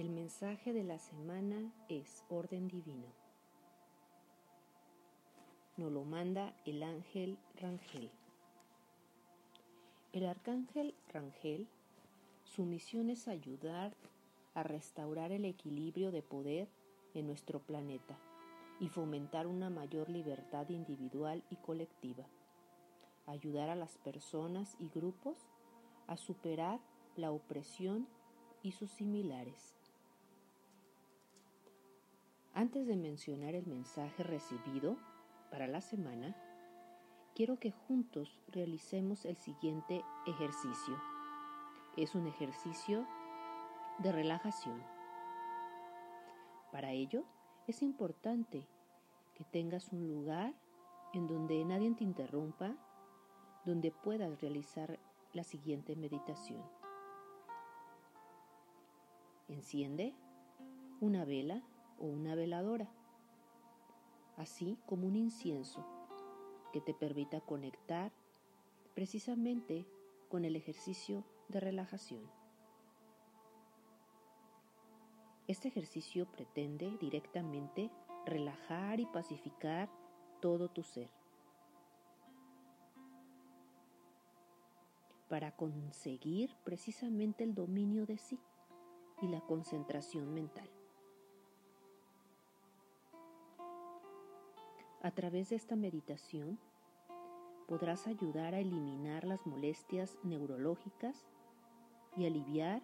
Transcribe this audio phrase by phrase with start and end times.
[0.00, 3.04] El mensaje de la semana es orden divino.
[5.76, 8.10] Nos lo manda el ángel Rangel.
[10.14, 11.68] El arcángel Rangel,
[12.44, 13.94] su misión es ayudar
[14.54, 16.70] a restaurar el equilibrio de poder
[17.12, 18.16] en nuestro planeta
[18.80, 22.24] y fomentar una mayor libertad individual y colectiva.
[23.26, 25.36] Ayudar a las personas y grupos
[26.06, 26.80] a superar
[27.16, 28.08] la opresión
[28.62, 29.79] y sus similares.
[32.60, 34.98] Antes de mencionar el mensaje recibido
[35.50, 36.36] para la semana,
[37.34, 40.94] quiero que juntos realicemos el siguiente ejercicio.
[41.96, 43.06] Es un ejercicio
[44.00, 44.84] de relajación.
[46.70, 47.24] Para ello,
[47.66, 48.68] es importante
[49.32, 50.52] que tengas un lugar
[51.14, 52.76] en donde nadie te interrumpa,
[53.64, 55.00] donde puedas realizar
[55.32, 56.62] la siguiente meditación.
[59.48, 60.14] Enciende
[61.00, 61.62] una vela
[62.00, 62.90] o una veladora,
[64.36, 65.86] así como un incienso
[66.72, 68.12] que te permita conectar
[68.94, 69.86] precisamente
[70.28, 72.22] con el ejercicio de relajación.
[75.46, 77.90] Este ejercicio pretende directamente
[78.24, 79.90] relajar y pacificar
[80.40, 81.10] todo tu ser.
[85.30, 88.40] para conseguir precisamente el dominio de sí
[89.22, 90.68] y la concentración mental.
[95.02, 96.58] A través de esta meditación
[97.66, 101.26] podrás ayudar a eliminar las molestias neurológicas
[102.18, 102.82] y aliviar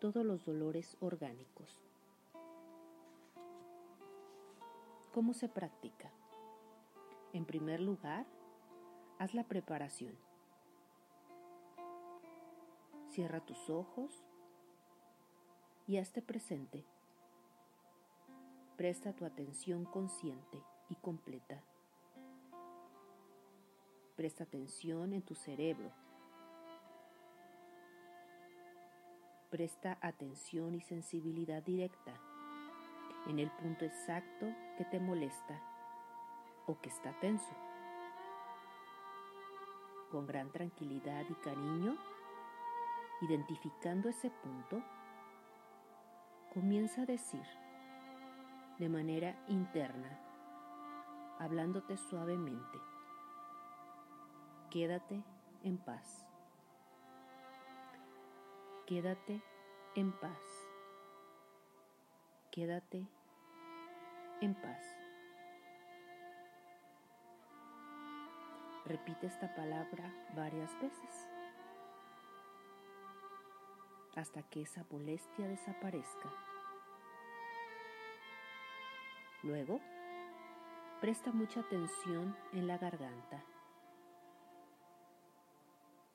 [0.00, 1.80] todos los dolores orgánicos.
[5.12, 6.10] ¿Cómo se practica?
[7.32, 8.26] En primer lugar,
[9.20, 10.18] haz la preparación.
[13.06, 14.26] Cierra tus ojos
[15.86, 16.84] y hazte presente.
[18.76, 21.62] Presta tu atención consciente completa.
[24.16, 25.90] Presta atención en tu cerebro.
[29.50, 32.18] Presta atención y sensibilidad directa
[33.26, 35.60] en el punto exacto que te molesta
[36.66, 37.54] o que está tenso.
[40.10, 41.96] Con gran tranquilidad y cariño,
[43.22, 44.82] identificando ese punto,
[46.52, 47.44] comienza a decir
[48.78, 50.18] de manera interna,
[51.42, 52.78] hablándote suavemente,
[54.70, 55.24] quédate
[55.64, 56.24] en paz,
[58.86, 59.42] quédate
[59.96, 60.70] en paz,
[62.52, 63.08] quédate
[64.40, 64.84] en paz.
[68.84, 71.28] Repite esta palabra varias veces
[74.14, 76.30] hasta que esa molestia desaparezca.
[79.42, 79.80] Luego,
[81.02, 83.42] presta mucha atención en la garganta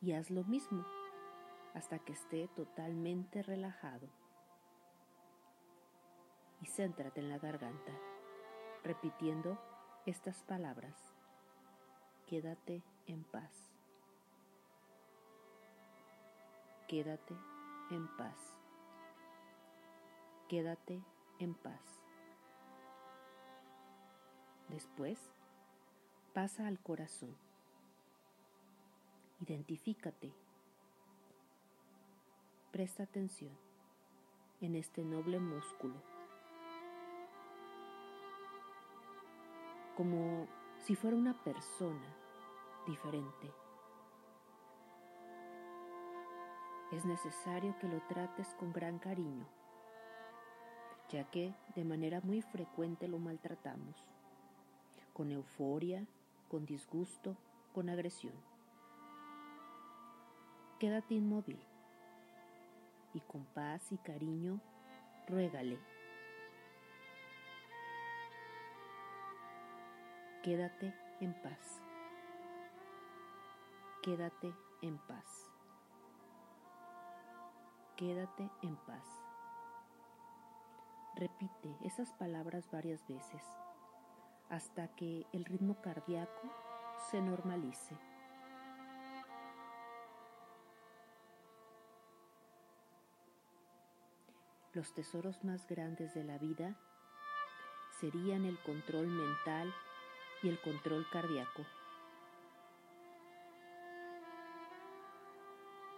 [0.00, 0.86] y haz lo mismo
[1.74, 4.08] hasta que esté totalmente relajado.
[6.60, 7.92] Y céntrate en la garganta,
[8.84, 9.58] repitiendo
[10.06, 11.12] estas palabras.
[12.28, 13.72] Quédate en paz.
[16.86, 17.34] Quédate
[17.90, 18.56] en paz.
[20.48, 21.02] Quédate
[21.40, 21.97] en paz.
[24.68, 25.18] Después,
[26.34, 27.34] pasa al corazón.
[29.40, 30.32] Identifícate.
[32.70, 33.56] Presta atención
[34.60, 36.02] en este noble músculo.
[39.96, 40.46] Como
[40.76, 42.14] si fuera una persona
[42.86, 43.52] diferente
[46.92, 49.46] es necesario que lo trates con gran cariño,
[51.10, 53.94] ya que de manera muy frecuente lo maltratamos,
[55.18, 56.06] con euforia,
[56.48, 57.36] con disgusto,
[57.74, 58.32] con agresión.
[60.78, 61.58] Quédate inmóvil
[63.12, 64.60] y con paz y cariño
[65.26, 65.78] ruégale.
[70.42, 71.82] Quédate en paz.
[74.02, 75.50] Quédate en paz
[77.98, 79.04] quédate en paz.
[81.16, 83.42] Repite esas palabras varias veces
[84.50, 86.52] hasta que el ritmo cardíaco
[87.10, 87.96] se normalice.
[94.74, 96.76] Los tesoros más grandes de la vida
[98.00, 99.74] serían el control mental
[100.42, 101.64] y el control cardíaco.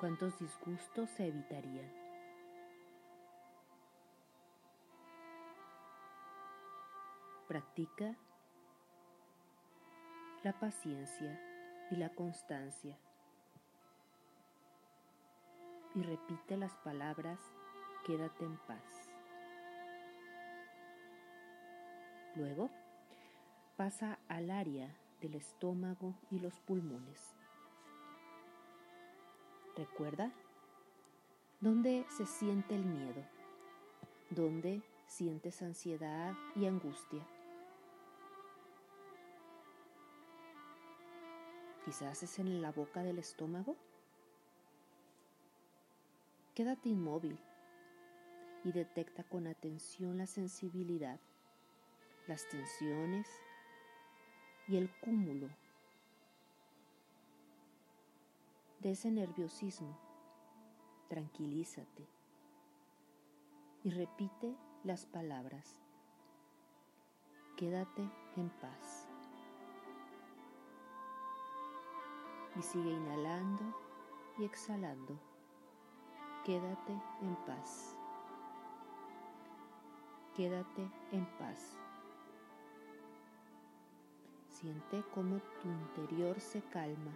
[0.00, 1.90] ¿Cuántos disgustos se evitarían?
[7.46, 8.16] Practica
[10.44, 11.40] la paciencia
[11.90, 12.98] y la constancia.
[15.94, 17.40] Y repite las palabras,
[18.04, 19.10] quédate en paz.
[22.34, 22.70] Luego,
[23.76, 27.34] pasa al área del estómago y los pulmones.
[29.76, 30.30] Recuerda
[31.60, 33.24] dónde se siente el miedo,
[34.28, 37.26] dónde sientes ansiedad y angustia.
[41.84, 43.76] Quizás es en la boca del estómago.
[46.54, 47.38] Quédate inmóvil
[48.64, 51.20] y detecta con atención la sensibilidad,
[52.26, 53.28] las tensiones
[54.66, 55.50] y el cúmulo
[58.80, 59.98] de ese nerviosismo.
[61.08, 62.08] Tranquilízate
[63.82, 65.78] y repite las palabras.
[67.56, 68.02] Quédate
[68.36, 69.03] en paz.
[72.56, 73.62] Y sigue inhalando
[74.38, 75.18] y exhalando.
[76.44, 76.92] Quédate
[77.22, 77.96] en paz.
[80.36, 81.76] Quédate en paz.
[84.48, 87.12] Siente cómo tu interior se calma.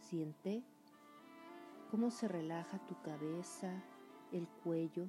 [0.00, 0.62] Siente
[1.90, 3.70] cómo se relaja tu cabeza,
[4.32, 5.06] el cuello.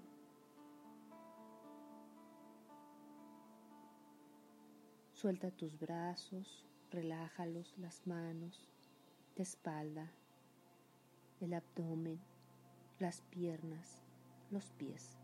[5.19, 8.69] Suelta tus brazos, relájalos, las manos,
[9.36, 10.10] la espalda,
[11.42, 12.21] el abdomen,
[13.00, 14.01] las piernas,
[14.50, 15.18] los pies.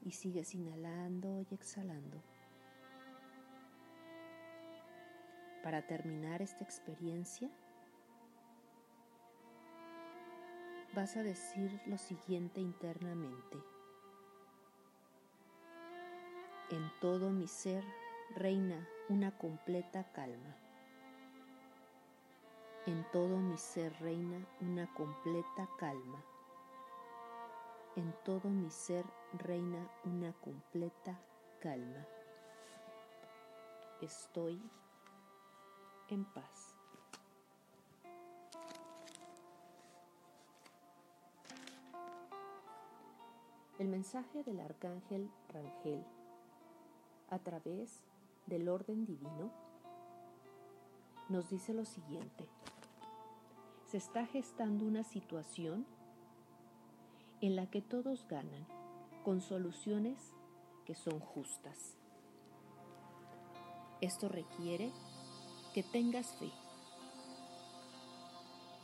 [0.00, 2.20] Y sigues inhalando y exhalando.
[5.62, 7.48] Para terminar esta experiencia,
[10.92, 13.71] vas a decir lo siguiente internamente.
[16.72, 17.84] En todo mi ser
[18.34, 20.56] reina una completa calma.
[22.86, 26.24] En todo mi ser reina una completa calma.
[27.94, 29.04] En todo mi ser
[29.34, 31.20] reina una completa
[31.60, 32.06] calma.
[34.00, 34.58] Estoy
[36.08, 36.74] en paz.
[43.78, 46.02] El mensaje del arcángel Rangel
[47.32, 48.02] a través
[48.46, 49.50] del orden divino
[51.30, 52.46] nos dice lo siguiente.
[53.86, 55.86] Se está gestando una situación
[57.40, 58.66] en la que todos ganan
[59.24, 60.34] con soluciones
[60.84, 61.96] que son justas.
[64.02, 64.92] Esto requiere
[65.72, 66.50] que tengas fe,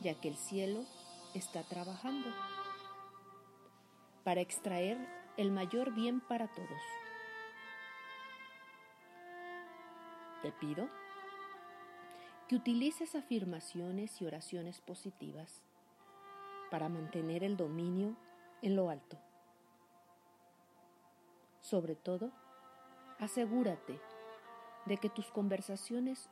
[0.00, 0.84] ya que el cielo
[1.34, 2.28] está trabajando
[4.24, 4.96] para extraer
[5.36, 7.07] el mayor bien para todos.
[10.48, 10.88] Te pido
[12.48, 15.62] que utilices afirmaciones y oraciones positivas
[16.70, 18.16] para mantener el dominio
[18.62, 19.18] en lo alto.
[21.60, 22.32] Sobre todo,
[23.18, 24.00] asegúrate
[24.86, 26.30] de que tus conversaciones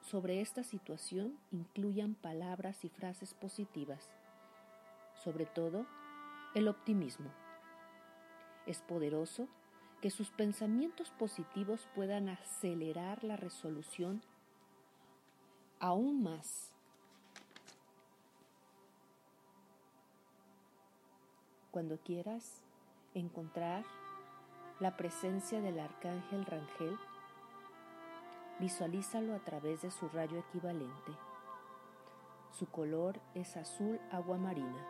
[0.00, 4.14] sobre esta situación incluyan palabras y frases positivas,
[5.12, 5.84] sobre todo
[6.54, 7.30] el optimismo.
[8.64, 9.46] Es poderoso
[10.00, 14.22] que sus pensamientos positivos puedan acelerar la resolución
[15.80, 16.72] aún más.
[21.70, 22.62] Cuando quieras
[23.14, 23.84] encontrar
[24.80, 26.98] la presencia del arcángel Rangel,
[28.58, 31.12] visualízalo a través de su rayo equivalente.
[32.50, 34.86] Su color es azul agua marina.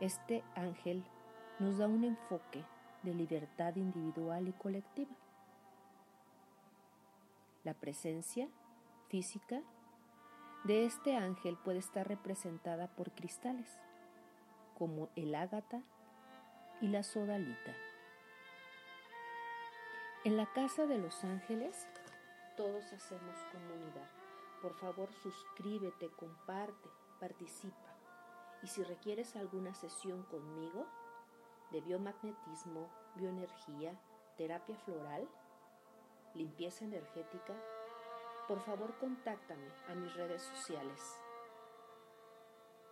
[0.00, 1.04] Este ángel
[1.58, 2.64] nos da un enfoque
[3.02, 5.14] de libertad individual y colectiva.
[7.64, 8.48] La presencia
[9.08, 9.62] física
[10.64, 13.68] de este ángel puede estar representada por cristales,
[14.78, 15.82] como el ágata
[16.80, 17.74] y la sodalita.
[20.24, 21.86] En la casa de los ángeles
[22.56, 24.08] todos hacemos comunidad.
[24.60, 27.96] Por favor, suscríbete, comparte, participa.
[28.62, 30.86] Y si requieres alguna sesión conmigo
[31.70, 33.98] de biomagnetismo, bioenergía,
[34.36, 35.28] terapia floral,
[36.34, 37.54] limpieza energética,
[38.48, 41.00] por favor contáctame a mis redes sociales.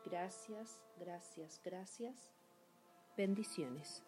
[0.04, 2.32] Gracias, gracias, gracias.
[3.16, 4.04] Bendiciones.